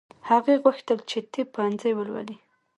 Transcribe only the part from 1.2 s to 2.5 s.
طب پوهنځی ولولي